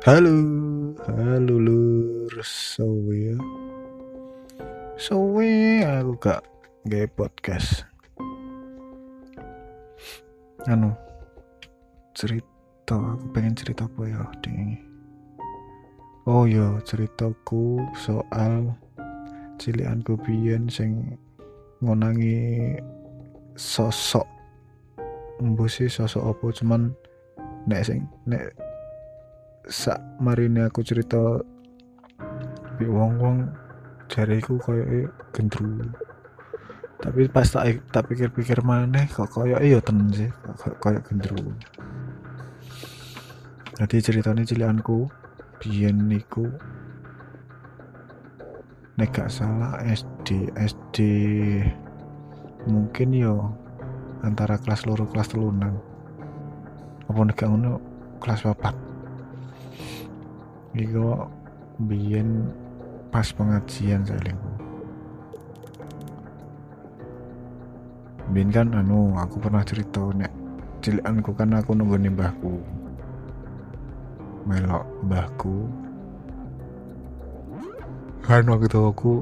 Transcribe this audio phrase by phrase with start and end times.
[0.00, 0.32] Halo,
[1.12, 3.36] halo lur, sowe ya.
[4.96, 5.52] Sowe
[5.84, 6.40] aku gak
[6.88, 7.84] gaya podcast.
[10.64, 10.96] Anu,
[12.16, 14.80] cerita, aku pengen cerita apa ya ding.
[16.24, 18.72] Oh ya, ceritaku soal
[19.60, 21.20] cilianku biyen sing
[21.84, 22.80] ngonangi
[23.52, 24.24] sosok
[25.44, 26.88] embusi sosok apa cuman
[27.68, 28.56] nek sing nek
[29.68, 31.20] sak marine aku cerita
[32.80, 33.44] bi wong-wong
[34.08, 35.84] jariku koyo gendru.
[37.00, 41.52] Tapi pas tak tak pikir-pikir maneh kok koyo ya temen sih kok koyo gendru.
[43.76, 45.08] Jadi ceritanya cilianku
[45.60, 46.48] biyen niku
[49.00, 50.96] nek salah SD SD
[52.68, 53.56] mungkin yo
[54.24, 55.76] antara kelas loro kelas telunan.
[57.08, 57.80] Apa nek ngono
[58.20, 58.89] kelas papat
[60.74, 61.26] iku
[61.82, 62.50] biyen
[63.10, 64.34] pas pengajian saya
[68.30, 70.30] biyen kan anu aku pernah cerita nek
[70.80, 72.62] cilikanku kan aku nunggu mbahku.
[74.48, 75.68] Melok mbahku.
[78.24, 79.12] Kan waktu itu aku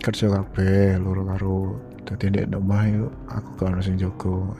[0.00, 1.58] kerja kabeh loro karo
[2.04, 3.96] dadi ndek omah yuk aku gak ono sing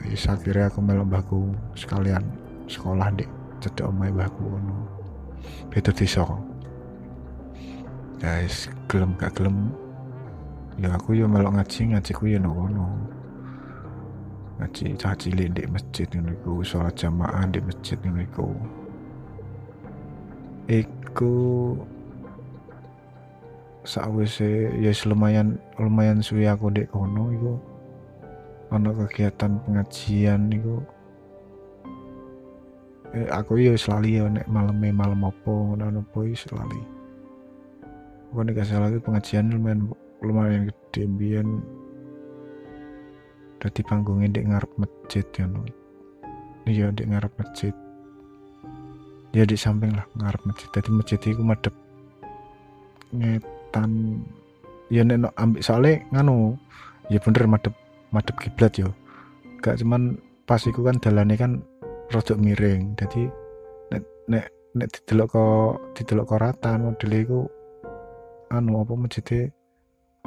[0.01, 2.25] wis akhirnya aku melok mbahku sekalian
[2.65, 3.29] sekolah dek
[3.61, 4.94] cedek omah mbahku ngono
[5.69, 6.23] beda desa
[8.19, 9.69] guys gelem gak gelem?
[10.75, 12.87] Ya aku yo melok ngaji ngaji ku yo ngono
[14.59, 18.47] ngaji cah cilik di masjid ngono iku sholat jamaah di masjid ngono iku.
[20.65, 21.35] Iku
[23.85, 27.53] sakwise ya lumayan lumayan suwi aku dek kono iku.
[28.73, 30.81] Ana kegiatan pengajian iku
[33.13, 36.81] eh, aku ya selalu ya nek malam malam apa ngono apa selalu
[38.31, 39.91] aku nek salah lagi pengajian lumayan
[40.25, 41.61] lumayan gede biyen
[43.65, 45.65] dadi panggungnya di ngarep masjid ya no.
[46.69, 47.73] Iya di ngarep masjid.
[49.33, 50.67] Ya di samping lah ngarep masjid.
[50.69, 51.73] Tadi masjid itu madep
[53.09, 54.21] ngetan.
[54.93, 56.53] Ya nek no, ambil soalnya nganu
[57.09, 57.73] ya bener madep
[58.13, 58.93] madep kiblat yo.
[59.65, 61.65] Gak cuman pas iku kan dalane kan
[62.11, 62.93] rada miring.
[62.99, 63.29] Jadi
[63.93, 64.45] nek nek
[64.75, 65.45] nek didelok ko
[65.95, 67.39] didelok ko rata model iku
[68.51, 69.49] anu apa masjidnya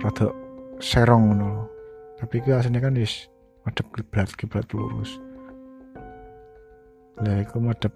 [0.03, 0.33] rada
[0.79, 1.51] serong ngono
[2.19, 3.31] tapi ku aslinya kan wis
[3.63, 5.23] madep kiblat kiblat lurus.
[7.23, 7.95] Lah iku madep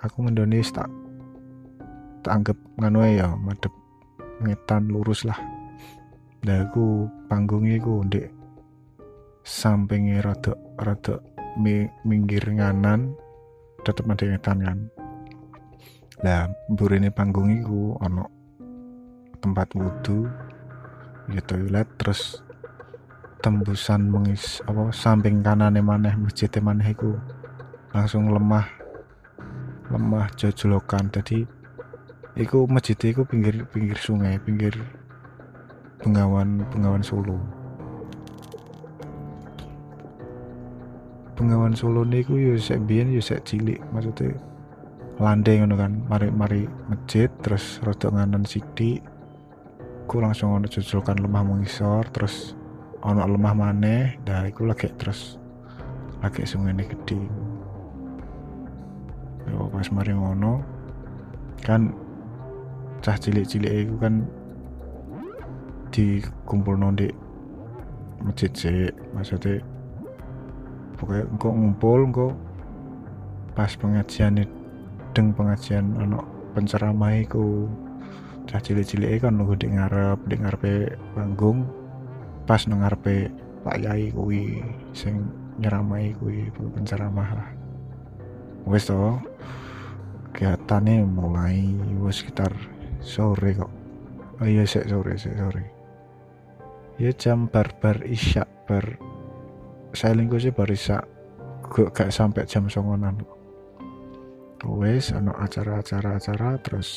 [0.00, 0.88] aku mendoni tak
[2.24, 3.72] tak anggap nganu ya madep
[4.40, 5.36] ngetan lurus lah.
[6.48, 8.32] Lah aku panggungnya aku ndek
[9.44, 11.29] sampingnya rada mi,
[12.06, 13.14] minggir nganan
[13.82, 14.78] tetep ada ngetan kan?
[16.20, 18.28] Lah burine panggung iku ono
[19.40, 20.28] tempat wudhu
[21.32, 22.44] ya toilet terus
[23.40, 27.16] tembusan mengis apa samping kanan maneh masjid maneh iku
[27.96, 28.68] langsung lemah
[29.88, 31.48] lemah jojolokan jadi
[32.36, 34.76] iku masjid iku pinggir pinggir sungai pinggir
[36.04, 37.59] pengawan pengawan Solo
[41.40, 43.80] pengawan Solo niku yo sek biyen yo sek cilik.
[43.96, 44.36] Maksudnya
[45.20, 49.04] landai ngono kan mari mari masjid terus rada nganan sithik
[50.08, 52.56] ku langsung ono jojolokan lemah mengisor terus
[53.04, 55.36] ono lemah maneh dah iku lagi terus
[56.24, 57.20] lagi sungai ini gede
[59.52, 60.64] yo pas mari ngono
[61.60, 61.92] kan
[63.04, 64.24] cah cilik-cilik itu kan
[65.92, 67.12] dikumpul di
[68.24, 69.60] masjid sih maksudnya
[71.00, 72.30] pokoknya engkau ngumpul engkau
[73.56, 74.44] pas pengajian
[75.16, 76.20] deng pengajian ono
[76.52, 77.66] penceramah iku.
[78.48, 80.74] Cah cilik-cilik kan nunggu di ngarep di ngarepe
[81.14, 81.66] panggung.
[82.44, 83.30] Pas nang ngarepe
[83.62, 85.28] Pak Yai kuwi sing
[85.60, 87.50] nyeramai kuwi penceramah lah.
[88.66, 89.20] Wes to
[90.32, 91.68] kegiatannya mulai
[92.00, 92.50] wes sekitar
[93.00, 93.72] sore kok.
[94.40, 95.64] Oh iya sek sore sek sore.
[96.96, 98.96] Ya jam bar-bar isya bar
[99.92, 101.02] saya lingku sih bar isya
[101.70, 103.18] gak, sampai jam songonan.
[104.60, 106.88] Wes ano acara-acara acara terus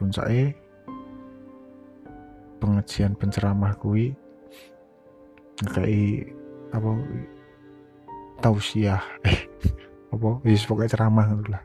[0.00, 0.56] puncaknya
[2.58, 4.16] pengajian penceramah kui
[5.74, 6.32] kayak
[6.72, 6.90] apa
[8.40, 9.02] tausiah.
[9.28, 9.40] Eh
[10.08, 11.62] apa wis pokoknya ceramah lah.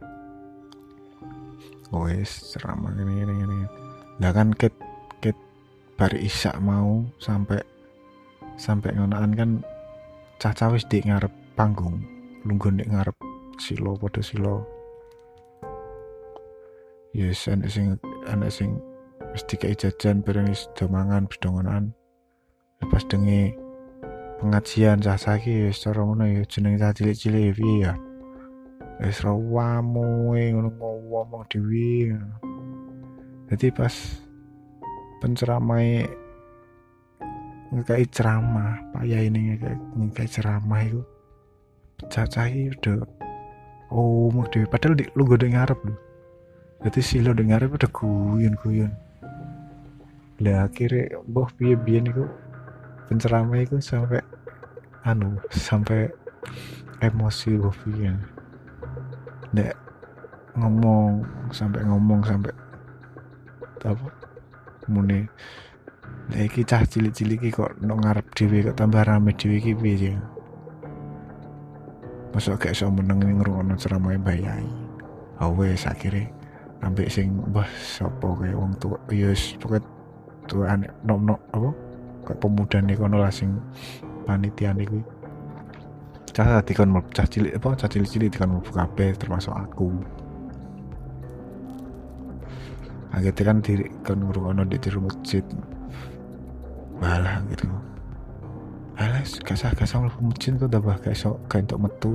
[1.96, 3.56] Wes ceramah gini gini gini
[4.22, 4.76] lah kan ket
[5.24, 5.38] ket
[5.98, 7.62] bar isak mau sampai
[8.60, 9.50] sampai ngonaan kan
[10.42, 12.02] caca wis di ngarep panggung
[12.48, 13.16] lungguh di ngarep
[13.62, 14.66] silo podo silo
[17.14, 17.98] yes enek sing
[18.30, 18.80] enek sing
[19.34, 21.94] wis dikai jajan bareng wis do mangan bedongonan
[22.82, 23.54] lepas dengi
[24.44, 27.96] pengajian cah saiki wis cara ngono ya jeneng cah cilik-cilik piye ya?
[29.00, 32.12] Wis ra wamu ngono ngomong dhewe.
[33.48, 33.96] Jadi pas
[35.24, 36.04] penceramai
[37.74, 39.58] ngekai ceramah pak ya ini
[39.98, 41.02] ngekai ceramah itu.
[42.10, 43.02] Cah udah
[43.94, 44.70] oh mau dhewe.
[44.70, 45.96] Padahal di, lu gue ngarep lu
[46.84, 48.92] jadi silo dengar udah guyon guyon
[50.44, 52.28] lah akhirnya boh biye biye niku
[53.08, 54.20] penceramah itu sampai
[55.08, 56.12] anu sampai
[57.00, 58.12] emosi boh biye
[59.56, 59.72] nek
[60.60, 61.24] ngomong
[61.56, 62.52] sampai ngomong sampai
[63.84, 64.08] apa
[64.92, 65.24] muni
[66.32, 70.16] nek iki cah cilik-cilik kok no ngarep dhewe kok tambah rame dhewe iki piye
[72.34, 74.66] Masa gak iso meneng ngrungokno ceramah bayai.
[75.38, 76.34] Awes akhirnya
[76.82, 79.86] ambek sing mbah sapa kayak wong tua ya wis pokoke
[80.50, 81.70] tuane nok apa?
[82.26, 83.54] Kayak pemuda nih kono lah sing
[84.26, 85.06] panitia nih kuwi
[86.34, 87.70] cah tadi kan cah cilik apa?
[87.78, 89.94] Cah cilik cilik kan mlebu kabeh termasuk aku.
[93.14, 95.46] Akhirnya kan diri kan ngrungokno di tiru masjid
[96.98, 97.70] balah gitu.
[98.94, 102.14] Alas, kasah kasah mlebu masjid tuh udah bah kayak sok kayak untuk metu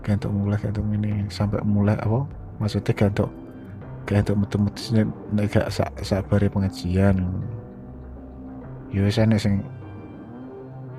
[0.00, 2.24] kayak untuk mulai kayak untuk ini sampai mulai apa?
[2.56, 3.30] Maksudnya kayak untuk
[4.08, 4.80] kayak untuk metu-metu
[5.36, 7.16] nek gak sak sabare pengajian.
[8.88, 9.20] Ya wis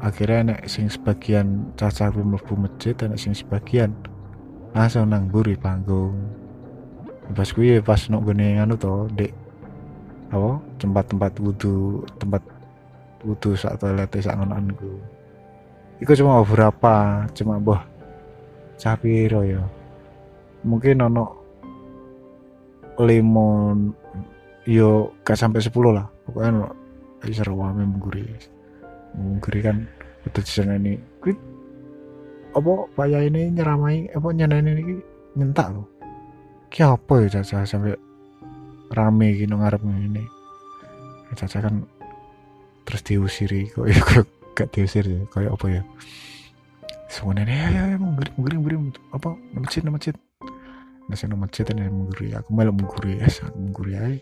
[0.04, 3.96] akhirnya enek sing sebagian cacar mlebu masjid enek sing sebagian
[4.76, 6.14] langsung nang buri panggung.
[7.32, 9.32] Pas ya pas nok gone anu to dek
[10.30, 10.60] apa?
[10.78, 12.44] Tempat-tempat wudhu tempat
[13.24, 14.60] wudhu sak toilet sak ngono
[16.04, 17.80] iku cuma beberapa cuma boh
[18.76, 19.64] capiro ya?
[20.68, 21.26] Mungkin ono
[23.00, 23.96] lemon
[24.68, 26.08] yo gak sampai 10 lah.
[26.28, 26.72] Pokoknya
[27.24, 28.28] bisa rawame mengguri
[29.16, 29.88] mengguri kan
[30.28, 31.40] betul sana ini kuit
[32.52, 34.96] apa paya ini nyeramai apa nyeneni ini
[35.40, 35.88] nyentak loh
[36.68, 37.96] ki apa ya caca sampai
[38.92, 40.24] rame gini ngarep ini
[41.32, 41.88] caca kan
[42.84, 45.22] terus diusiri kok ya kok gak diusir ya?
[45.34, 45.82] Kayak apa ya?
[47.10, 48.76] Semuanya ya ya ya mengguri mengguri mengguri
[49.14, 49.30] apa?
[49.58, 50.16] Masjid masjid.
[51.12, 54.16] Nasi chat yang mengguri aku malah mengguri es aku mengguri ay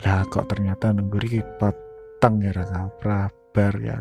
[0.00, 4.00] lah kok ternyata mengguri patang ya raka prabar ya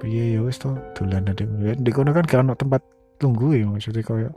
[0.00, 0.72] piye ya wis to?
[0.96, 1.44] Dolan ada
[1.76, 2.80] di kono kan ono tempat
[3.20, 4.30] tunggu ya maksudnya koyo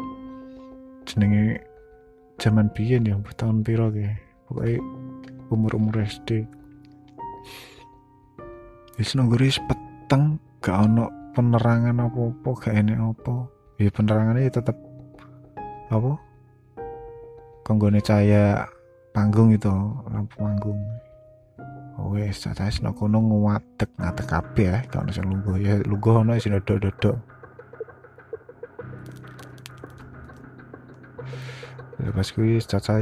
[1.07, 1.63] jenenge
[2.39, 4.07] zaman biyen ya tahun piro ke
[4.47, 4.79] pokoknya
[5.51, 6.47] umur-umur SD
[8.99, 13.47] wis nunggu peteng gak ono penerangan apa-apa gak enek apa.
[13.79, 14.75] Ya penerangannya tetap
[15.87, 16.19] apa?
[17.63, 18.67] Konggone cahaya
[19.15, 19.71] panggung itu
[20.11, 20.83] lampu panggung.
[21.95, 25.55] Oh wes caca no kono nguatek ngatek kabeh ya kalau sing lungguh.
[25.63, 27.15] Ya lungguh ono sing dodok-dodok.
[32.11, 32.99] Pas kuwi caca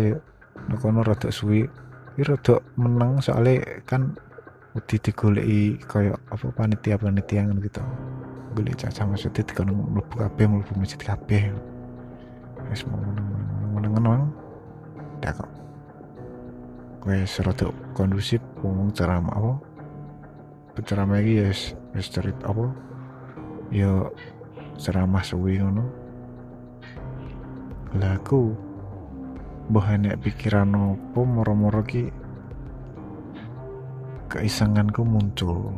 [0.70, 1.66] no kono rada suwi.
[2.14, 4.14] Iki rada menang soalnya kan
[4.78, 7.82] udah digoleki kaya apa panitia-panitia gitu.
[8.54, 11.50] Golek caca maksudnya dikono mlebu kabeh mlebu masjid kabeh.
[12.70, 12.86] Wis
[13.74, 14.30] meneng-meneng
[15.22, 15.50] dak kok.
[17.10, 19.54] Wis rada kondusif ngomong ceramah apa?
[20.78, 21.62] Penceramah iki wis
[21.98, 22.70] wis cerit apa?
[23.74, 24.06] Ya
[24.78, 25.86] ceramah suwi ngono.
[27.98, 28.54] Lah aku
[29.74, 32.14] mbah enek pikiran apa moro-moro ki
[34.30, 35.72] keisanganku muncul.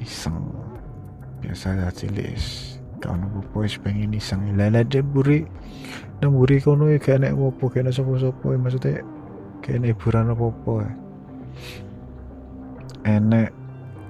[0.00, 0.38] Iseng.
[1.42, 5.44] Biasa ya cilis Kano po wis pengen isang ilalad buri
[6.24, 9.04] nang buri kono ya kaya nek ngopo kaya sopo-sopo maksudnya
[9.60, 10.96] kaya nek hiburan apa-apa
[13.04, 13.52] enek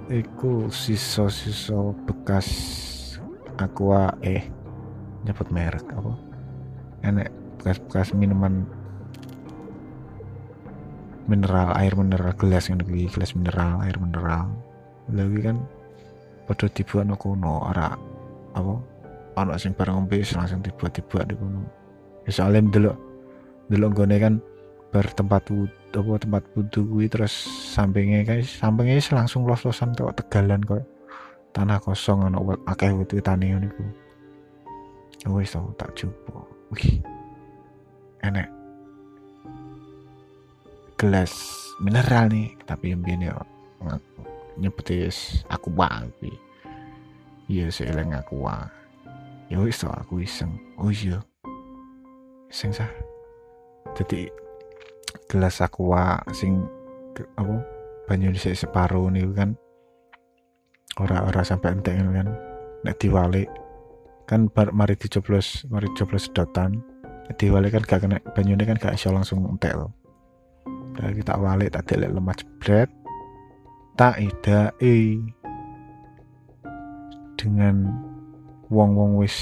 [0.06, 2.46] iku siso-siso bekas
[3.58, 4.46] aqua eh
[5.26, 6.14] nyebut merek apa?
[7.02, 8.64] Enek bekas-bekas minuman
[11.26, 14.50] mineral air mineral gelas yang gelas mineral air mineral.
[15.10, 15.56] Lagi kan
[16.46, 17.94] pada dibuat kono ora
[18.54, 18.74] apa
[19.36, 21.62] ono sing barang ngombe langsung tiba-tiba di kono.
[22.26, 22.96] Ya soalnya delok
[23.70, 24.34] delok gone kan
[24.94, 25.50] bar tempat
[25.96, 27.32] apa tempat wudhu kuwi terus
[27.74, 30.82] sampingnya kan sampingnya langsung los-losan kok tegalan kok
[31.52, 33.84] tanah kosong ono akeh ngono iku.
[35.26, 37.02] Wis tau tak coba wih
[38.22, 38.55] enek
[40.96, 41.32] gelas
[41.80, 43.44] mineral nih tapi yang biasa
[44.56, 46.12] nyepetis aku banget
[47.46, 48.66] iya eleng aku wah
[49.46, 50.50] ya wis to aku iseng.
[50.78, 51.22] Oh iya
[52.50, 52.90] sing sah.
[53.94, 54.26] Jadi
[55.30, 56.66] gelas aqua sing
[57.14, 57.62] ke- apa
[58.06, 59.50] banyu dhisik separo niku kan
[60.98, 62.28] ora-ora sampai entek ngono kan.
[62.82, 63.48] Nek diwalik
[64.26, 66.82] kan bar mari dicoblos mari coblos sedotan.
[67.30, 70.05] Nek diwalik kan gak kena banyune kan gak iso langsung entek loh
[70.96, 72.88] Lagi tak walik tak delek lemah jebret
[74.00, 75.20] tak idai
[77.36, 77.92] dengan
[78.72, 79.36] wong-wong wis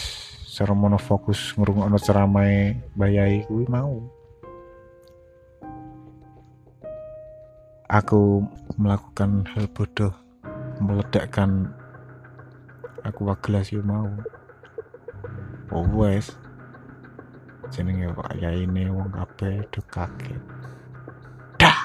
[0.50, 4.02] secara monofokus ngrungokno ceramah bayai kuwi mau.
[7.86, 8.42] Aku
[8.74, 10.14] melakukan hal bodoh
[10.82, 11.70] meledakkan.
[13.06, 14.10] Aku gelas yo mau.
[15.70, 16.34] Oh wes.
[17.70, 20.42] Jenenge kok ya ini wong kabeh kaget
[21.58, 21.78] dah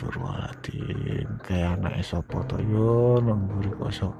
[0.00, 2.00] Astagfirullahaladzim kayak anak
[2.48, 4.16] to yo mburi kosok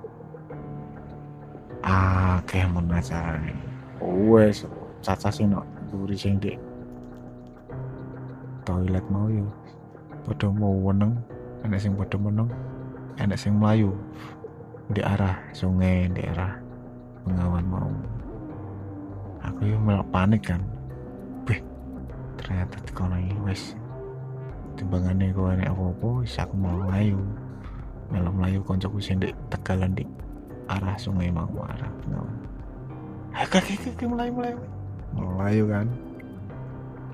[1.81, 3.57] akeh men acarane
[4.29, 4.69] wes
[5.01, 6.37] caca sing nok mburi sing
[8.69, 9.49] toilet mau yo.
[10.29, 11.17] Padha mau weneng
[11.65, 12.53] enek sing padha meneng
[13.17, 13.97] enek sing melayu
[14.93, 16.61] di arah sungai di arah
[17.25, 17.89] pengawan mau.
[19.49, 20.61] Aku yo malah panik kan.
[21.49, 21.65] Wih
[22.37, 23.80] ternyata tekono iki wis
[24.81, 27.21] timbangane kok enek apa-apa wis aku mau melayu.
[28.09, 30.09] Melu melayu koncoku sing di tegalan di
[30.73, 32.37] arah sungai mau arah pengawan
[33.37, 34.59] ayo kakek kakek melayu melayu.
[35.15, 35.87] Melayu kan?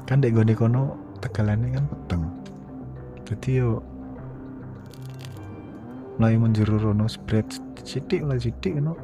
[0.07, 0.83] Kan dek gone kono
[1.21, 2.23] tegalannya kan peteng.
[3.27, 3.83] Jadi yo
[6.17, 7.45] melayu menjuru rono spread
[7.85, 8.97] sidik lah sidik no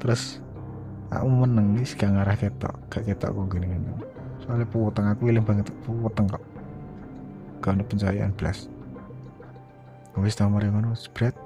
[0.00, 0.40] terus
[1.12, 3.92] aku meneng nih gak ngarah ketok gak ketok kok gini gini
[4.40, 6.40] soalnya puweteng aku ilang banget puweteng kok
[7.66, 8.70] gak pencahayaan blas
[10.20, 11.36] wis tak mari ngono spread.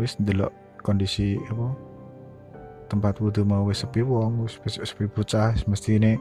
[0.00, 1.72] Wis ndelok kondisi apa
[2.88, 6.12] tempat wudhu mau wis sepi wong wis sepi bocah mesti ini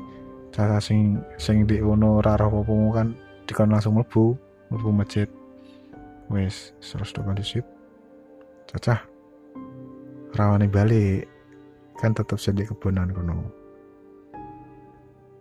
[0.50, 3.14] cara sing sing di ono rara apa kan
[3.46, 4.36] dikon langsung mlebu
[4.72, 5.28] mlebu masjid.
[6.28, 7.64] Wis terus do kondisi.
[8.68, 9.00] Cacah.
[10.36, 11.32] Rawani balik
[11.96, 13.48] kan tetap jadi kebunan kono.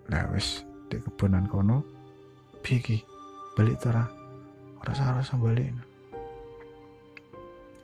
[0.07, 1.83] Nah wis di kebunan kono
[2.63, 3.03] piye
[3.55, 4.11] balik tara
[4.83, 5.71] ora usah balik.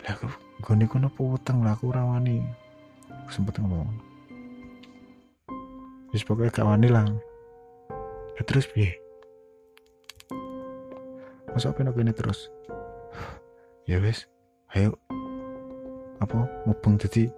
[0.03, 0.27] Lah aku
[0.67, 2.43] gone kono puweteng lah aku rawani
[3.31, 3.87] sempet ngomong.
[6.11, 7.07] Wis pokoknya gak wani lah.
[8.35, 8.99] Ya terus piye?
[11.55, 12.51] Masa apa gini terus?
[13.87, 14.27] Ya wis
[14.75, 14.99] ayo.
[16.19, 17.31] Apa mubeng jadi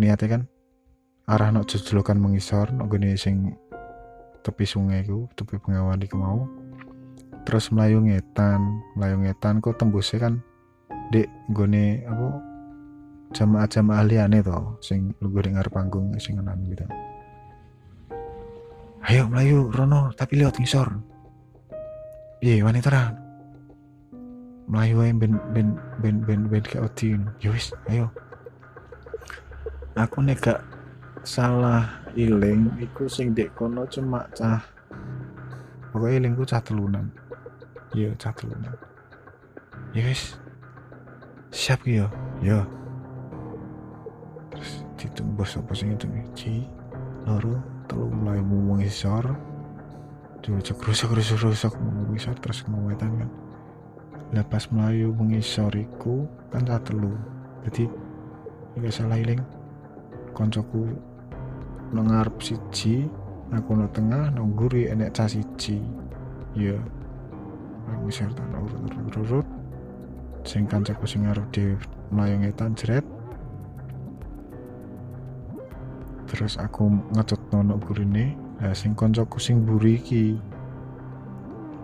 [0.00, 0.42] niatnya kan?
[1.28, 3.52] Arah nok jejolokan mengisor nok gini sing
[4.42, 6.50] tepi sungai ku tepi pengawan di mau
[7.44, 8.82] terus melayu ngetan.
[8.98, 10.34] Melayu ngetan kok tembusnya kan
[11.12, 12.28] dek gone apa
[13.36, 16.84] jamaah jamaah liane to sing lu gue dengar panggung sing enan gitu.
[19.02, 20.88] Ayo melayu Rono tapi lewat ngisor.
[22.42, 23.22] Iya wanita terang
[24.72, 25.68] melayu aja ben ben
[26.00, 27.52] ben ben ben kayak odin ya
[27.92, 28.08] ayo.
[29.92, 30.64] Aku nek gak
[31.22, 34.64] salah iling iku sing dek kono cuma cah
[35.92, 37.12] pokoknya ilingku cah telunan
[37.92, 38.76] iya cah telunan
[39.92, 40.40] ya wis
[41.52, 42.08] siap yo
[42.40, 42.64] yo.
[44.48, 46.64] Terus ditembus apa sing itu ci
[47.28, 49.36] loro telu mulai ngomong isor
[50.40, 53.30] diucap rusak rusak rusak ngomong isor terus ngowetan kan?
[54.32, 57.12] Lepas melayu mengisoriku kan tak telu
[57.68, 57.84] jadi
[58.80, 59.44] nggak salah iling.
[60.32, 60.88] Koncoku
[61.92, 62.08] nang
[62.40, 63.04] siji
[63.52, 65.84] aku tengah nang guri enek cah siji
[66.56, 66.80] aku
[68.12, 69.48] serta urut urut urut
[70.44, 71.64] sing kancaku sing ngarep di
[72.12, 73.06] melayu ngetan jeret
[76.32, 78.32] terus aku ngecut nono gurine.
[78.56, 80.40] Nah sing koncoku sing buri iki.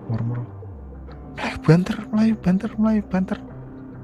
[0.08, 0.48] Moro-moro
[1.36, 3.38] melayu banter melayu banter melayu banter.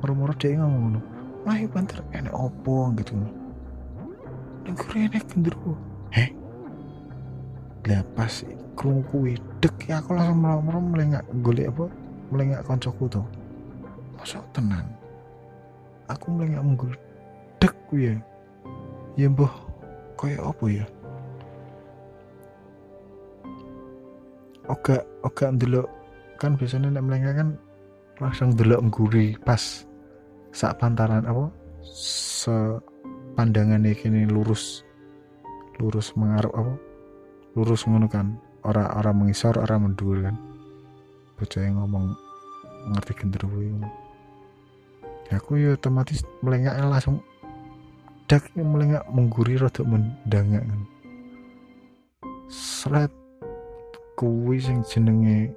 [0.04, 1.00] Moro-moro dia ngomong ngono.
[1.48, 1.98] Melayu banter.
[2.12, 3.16] Enek opo gitu.
[4.68, 5.80] Ning gurine enek gendruwo.
[6.12, 6.43] Heh
[7.84, 8.32] lah pas
[8.74, 11.84] krungu kuwi dek ya aku langsung moro-moro melengak golek apa
[12.32, 13.26] melengak koncoku tuh
[14.16, 14.88] masa tenan.
[16.08, 16.92] Aku melengak munggul
[17.60, 18.16] dek ya.
[19.14, 19.52] Ya mbah
[20.16, 20.84] kayak apa ya?
[24.64, 25.88] Oga oga ndelok
[26.40, 27.48] kan biasanya nek melengak kan
[28.16, 29.84] langsung ndelok ngguri pas
[30.56, 31.52] sak pantaran apa
[31.84, 34.80] sepandangan kini lurus
[35.82, 36.93] lurus mengarep apa
[37.54, 38.38] lurus ngono kan.
[38.64, 40.36] Ora ora mengisor ora mendur kan.
[41.38, 42.14] Bocah yang ngomong
[42.84, 43.80] ngerti genderuwo
[45.32, 47.24] ya aku ya otomatis melengak langsung
[48.24, 50.80] meledak mulai nggak mengguri rada mendangak kan.
[52.50, 53.12] Seret
[54.18, 55.54] kuwi sing jenenge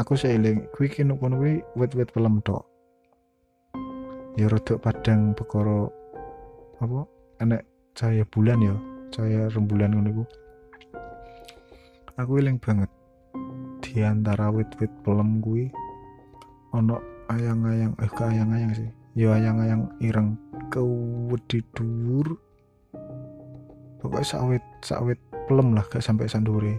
[0.00, 2.64] aku seiling kuwi kene kono kuwi wet-wet pelem tok.
[4.40, 5.92] Ya rada padang perkara
[6.80, 7.04] apa
[7.44, 8.74] enek cahaya bulan ya
[9.14, 10.24] cahaya rembulan ngono iku.
[12.18, 12.90] Aku eling banget.
[13.78, 15.70] Di antara wit-wit pelem kuwi
[16.74, 16.98] ono
[17.30, 18.90] ayang-ayang eh ke ayang-ayang sih.
[19.14, 20.34] Ya ayang-ayang ireng
[20.74, 22.34] kewedi dhuwur
[24.02, 25.16] pokoknya sawit sawit
[25.46, 26.74] pelem lah gak sampai sandure.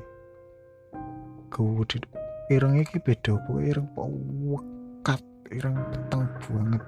[1.48, 2.04] Kewedi
[2.52, 5.24] ireng iki beda pokoknya ireng wekat
[5.56, 6.84] ireng peteng banget.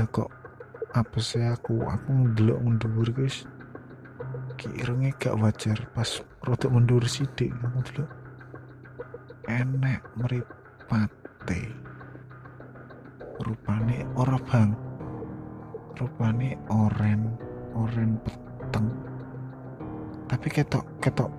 [0.00, 0.39] Lah kok
[0.90, 1.86] apa sih aku?
[1.86, 3.46] Aku ngelok mundur guys.
[4.60, 8.04] Irengnya gak wajar pas rotok mundur sidik kamu dulu
[9.48, 11.62] enek meripate
[13.40, 14.76] rupane ora bang.
[15.96, 17.20] Rupane oren
[17.72, 18.88] oren peteng.
[20.28, 21.32] Tapi ketok ketok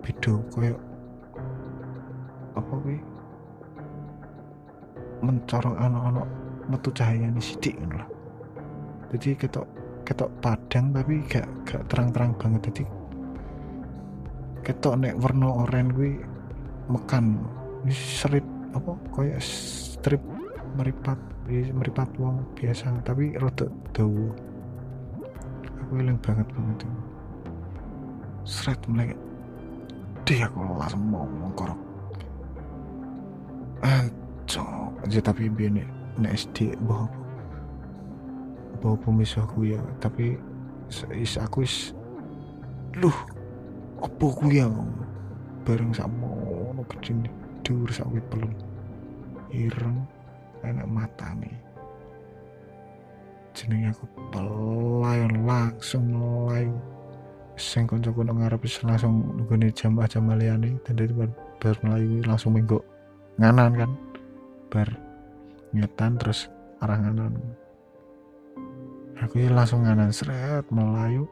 [0.00, 0.76] beda koyo
[2.56, 2.98] apa kuwi?
[5.20, 6.28] Mencorong anak-anak
[6.72, 8.15] metu cahaya nih sidik lah
[9.14, 9.66] jadi ketok
[10.06, 12.60] ketok padang tapi gak gak terang-terang banget.
[12.70, 12.84] Jadi
[14.66, 16.12] ketok nek warna oranye gue
[16.90, 17.42] mekan.
[17.86, 18.42] Strip
[18.74, 20.18] apa kayak strip
[20.74, 24.26] meripat meripat wong biasa tapi rada dawa
[25.86, 26.88] aku eling banget banget itu.
[28.46, 29.14] Seret mulai
[30.26, 31.78] dia aku langsung mau mengkorok
[33.86, 35.78] Anco aja tapi biar
[36.18, 36.74] nek SD
[38.78, 40.36] bawa pemisahku ya tapi
[41.16, 41.96] is aku is
[42.96, 43.16] luh
[44.00, 44.68] apa ku ya?
[45.66, 46.30] Bareng sama
[46.76, 47.26] no kecil
[47.66, 48.52] dur sawit pelem.
[49.50, 50.04] Ireng
[50.62, 51.54] enak mata nih
[53.56, 54.04] jenenge aku
[54.36, 56.76] pelayan langsung melayu
[57.56, 62.76] sing kancaku nang ngarep langsung nggone jamaah-jamaah liyane dan dari bar, bar melayu langsung minggu
[63.40, 63.90] nganan kan.
[64.68, 64.88] Bar
[65.72, 66.52] ngetan terus
[66.84, 67.32] arah nganan
[69.16, 71.24] aku langsung nganan seret melayu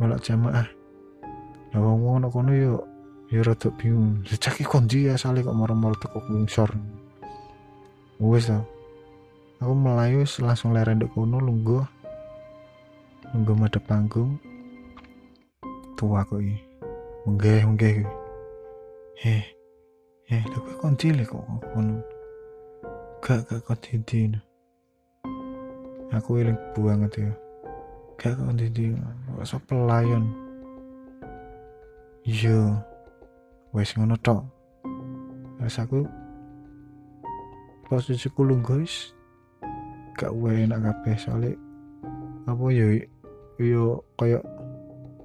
[0.00, 0.66] melak jamaah.
[1.74, 2.84] Lah wong nak kono yo
[3.28, 4.22] yo rada bingung.
[4.24, 6.70] Secaki kunci ya sale kok marah-marah teko ngungsor
[8.22, 8.62] wis tau
[9.60, 11.84] aku melayu langsung leren dek kono lungguh.
[13.34, 14.38] Lungguh madep panggung.
[15.98, 16.58] Tua kok ini
[17.24, 17.96] menggeh menggeh
[19.24, 19.44] heh
[20.28, 21.40] heh lho kok kunci le kok
[21.72, 22.04] kono
[23.24, 24.53] gak gak kunci dino
[26.16, 27.32] aku eling banget ya.
[28.14, 29.02] Gak kunci dino
[29.42, 30.30] kok pelayan.
[32.22, 32.82] Iya.
[33.74, 34.46] Wes ngono tok.
[35.58, 36.06] Wes aku
[37.90, 39.12] posisiku lu guys.
[40.14, 41.58] Gak enak kabeh soalnya
[42.44, 42.86] apa ya
[43.56, 44.44] yo kayak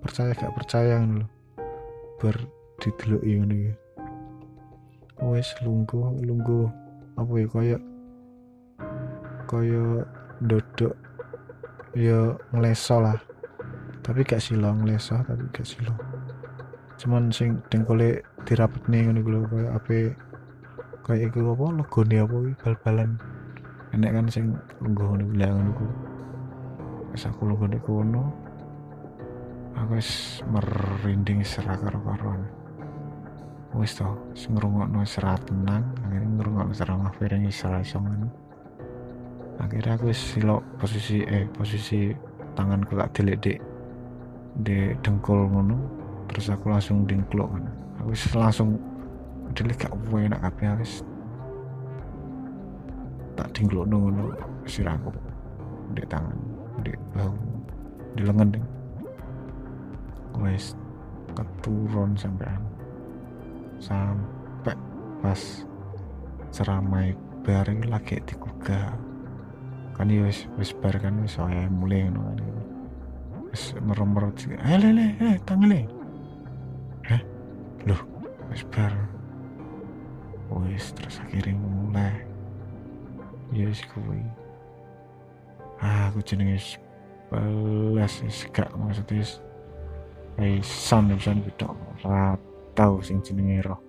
[0.01, 1.27] percaya gak percaya ngono lho.
[2.19, 2.35] Ber
[2.79, 3.73] dideloki ngono iki
[5.19, 6.71] wes lungguh lungguh
[7.19, 7.81] apa ya kayak
[9.51, 10.07] kayak
[10.43, 10.95] dodok
[11.95, 13.17] ya ngleso lah.
[13.99, 15.93] Tapi gak silo ngleso tapi gak silo.
[16.99, 19.93] Cuman sing dengkole dirapet nih ngono gue kayak apa
[21.07, 23.11] kayak iku apa logone apa bal-balan.
[23.95, 24.45] Enek kan sing
[24.83, 25.87] lungguh ngono bilang ngono
[27.09, 28.29] wis aku lungguh kono
[29.73, 32.45] aku wis merinding serak karo-karoan.
[33.77, 38.48] Wis to sing ngrungokno serat tenang akhirnya ngrungokno ceramah Fireng Isra ngono
[39.59, 42.15] akhirnya aku silok posisi eh posisi
[42.55, 43.53] tanganku tak delik di
[44.63, 45.77] di dengkul ngono.
[46.29, 47.65] Terus aku langsung dingklok kan
[47.99, 48.77] aku langsung
[49.57, 51.01] dili gak enak kabeh wis
[53.33, 54.31] tak dingklok ngono
[54.69, 55.09] sirahku
[55.97, 56.37] di tangan
[56.85, 57.33] di bahu
[58.15, 58.65] di lengan ding.
[60.39, 60.77] Wis
[61.35, 62.61] keturun sampean.
[63.79, 64.75] Sampai
[65.19, 65.41] pas
[66.51, 69.08] ceramai bareng lagi digugah
[69.99, 71.35] kan ya wis wis bar kan wis
[71.67, 72.39] mulai ngono kan
[73.51, 75.75] wis merem-merem eh lele eh tangan
[77.83, 78.01] loh
[78.47, 78.95] wis bar.
[80.49, 82.25] Wis terus akhirnya mulai.
[83.53, 84.23] Ya wis kuwi
[85.83, 86.79] ah aku jenenge
[87.29, 89.43] belas wis gak maksudnya wis
[90.39, 91.67] Isan bisa beda
[91.99, 92.39] ora
[92.71, 93.79] tau sing jenenge roh.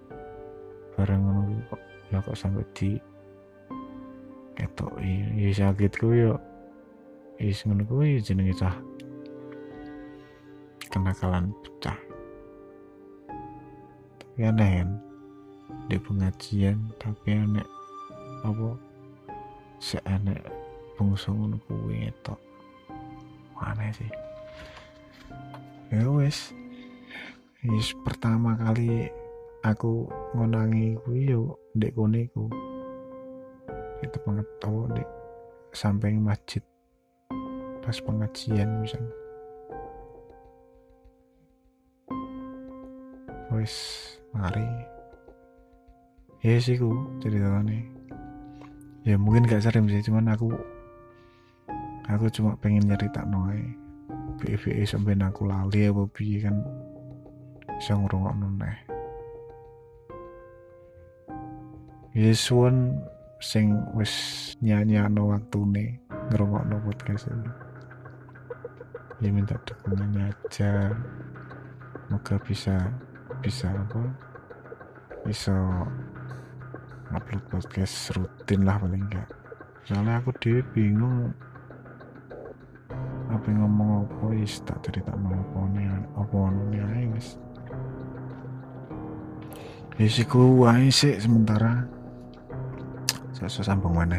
[0.98, 2.98] Bareng ngono kok lah kok sampai di
[4.60, 6.36] ketok ya sakit ku yo.
[7.40, 8.76] Is ngono kuwi jenenge cah.
[10.92, 11.96] Kenakalan pecah.
[14.20, 14.90] Tapi aneh kan?
[15.88, 17.64] Di pengajian tapi aneh
[18.44, 18.76] apa?
[19.80, 20.36] Seaneh
[21.00, 22.36] bangsa ngono kuwi ngetok
[23.64, 24.12] aneh sih.
[25.88, 26.52] Ya wis.
[27.64, 29.08] Wis pertama kali
[29.64, 32.52] aku ngonangi kuwi yo ndek kone ku
[34.00, 35.04] itu banget tau di
[35.70, 36.64] samping masjid
[37.80, 39.14] pas pengajian misalnya.
[43.50, 43.74] Wis
[44.30, 44.68] mari.
[46.40, 47.82] Ya sih ku ceritanya.
[49.04, 50.52] Ya mungkin gak sering sih cuman aku
[52.08, 53.60] aku cuma pengen nyari tak noy
[54.40, 56.56] BVE sampai aku lali apa piye kan
[57.76, 58.76] bisa ngrungokno neh.
[62.16, 62.98] Ya suwon
[63.40, 64.12] sing wis
[64.60, 65.96] nyanyi-ano waktune
[66.28, 67.50] ngrungokno podcast ini.
[69.24, 70.92] Ya minta dukungannya aja.
[72.04, 72.76] Semoga bisa
[73.40, 74.02] bisa apa?
[75.24, 75.56] Bisa
[77.16, 79.28] upload podcast rutin lah paling enggak.
[79.88, 81.32] Soalnya aku dia bingung
[83.32, 87.28] apa ngomong apa is tak cerita mau apa nih apa nih aja wis.
[90.00, 91.99] Wae sih sementara
[93.48, 94.18] saya sambung mana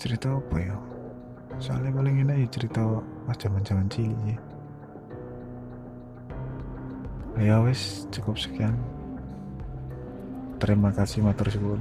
[0.00, 0.76] cerita apa ya?
[1.60, 2.80] Soalnya paling enak ya cerita
[3.28, 4.38] pas zaman zaman cilik ya.
[7.40, 8.72] Ya wes cukup sekian.
[10.56, 11.80] Terima kasih matur suwun